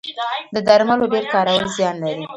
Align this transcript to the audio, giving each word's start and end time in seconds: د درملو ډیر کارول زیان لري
د 0.55 0.57
درملو 0.67 1.05
ډیر 1.13 1.25
کارول 1.33 1.63
زیان 1.77 1.95
لري 2.05 2.25